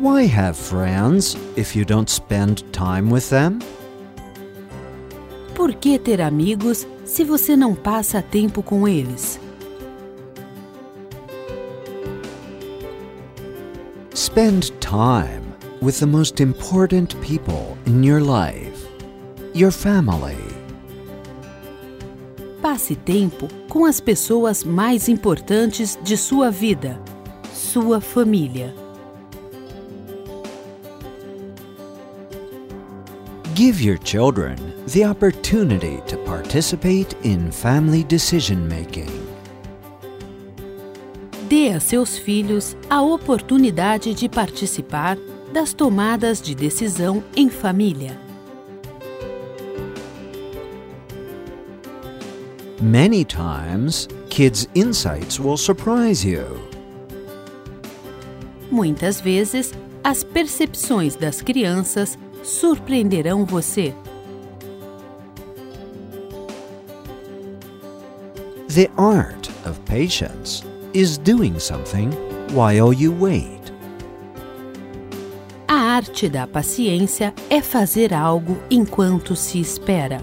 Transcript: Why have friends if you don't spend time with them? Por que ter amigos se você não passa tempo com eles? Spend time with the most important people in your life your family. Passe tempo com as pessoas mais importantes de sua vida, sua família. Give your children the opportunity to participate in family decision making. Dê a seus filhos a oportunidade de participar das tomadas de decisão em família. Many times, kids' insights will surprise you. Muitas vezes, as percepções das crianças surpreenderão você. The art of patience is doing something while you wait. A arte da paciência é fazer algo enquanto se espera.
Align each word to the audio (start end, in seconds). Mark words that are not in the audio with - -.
Why 0.00 0.22
have 0.28 0.56
friends 0.56 1.36
if 1.56 1.76
you 1.76 1.84
don't 1.84 2.08
spend 2.08 2.64
time 2.72 3.10
with 3.10 3.28
them? 3.28 3.58
Por 5.54 5.74
que 5.74 5.98
ter 5.98 6.22
amigos 6.22 6.86
se 7.04 7.22
você 7.22 7.54
não 7.54 7.74
passa 7.74 8.22
tempo 8.22 8.62
com 8.62 8.88
eles? 8.88 9.38
Spend 14.14 14.72
time 14.80 15.42
with 15.82 16.00
the 16.00 16.06
most 16.06 16.40
important 16.40 17.14
people 17.20 17.76
in 17.84 18.02
your 18.02 18.22
life 18.22 18.88
your 19.54 19.70
family. 19.70 20.38
Passe 22.62 22.96
tempo 22.96 23.48
com 23.68 23.84
as 23.84 24.00
pessoas 24.00 24.64
mais 24.64 25.10
importantes 25.10 25.98
de 26.02 26.16
sua 26.16 26.50
vida, 26.50 26.98
sua 27.52 28.00
família. 28.00 28.74
Give 33.54 33.80
your 33.80 33.98
children 33.98 34.56
the 34.86 35.04
opportunity 35.04 36.00
to 36.06 36.16
participate 36.18 37.16
in 37.24 37.50
family 37.50 38.04
decision 38.04 38.68
making. 38.68 39.10
Dê 41.48 41.72
a 41.72 41.80
seus 41.80 42.16
filhos 42.16 42.76
a 42.88 43.02
oportunidade 43.02 44.14
de 44.14 44.28
participar 44.28 45.18
das 45.52 45.72
tomadas 45.72 46.40
de 46.40 46.54
decisão 46.54 47.24
em 47.34 47.50
família. 47.50 48.16
Many 52.80 53.24
times, 53.24 54.08
kids' 54.30 54.68
insights 54.76 55.40
will 55.40 55.56
surprise 55.56 56.24
you. 56.24 56.46
Muitas 58.70 59.20
vezes, 59.20 59.72
as 60.04 60.22
percepções 60.22 61.16
das 61.16 61.42
crianças 61.42 62.16
surpreenderão 62.42 63.44
você. 63.44 63.94
The 68.68 68.88
art 68.96 69.50
of 69.66 69.80
patience 69.80 70.62
is 70.94 71.18
doing 71.18 71.58
something 71.58 72.10
while 72.52 72.92
you 72.92 73.12
wait. 73.18 73.60
A 75.66 75.74
arte 75.74 76.28
da 76.28 76.46
paciência 76.46 77.34
é 77.48 77.60
fazer 77.60 78.14
algo 78.14 78.56
enquanto 78.70 79.34
se 79.34 79.60
espera. 79.60 80.20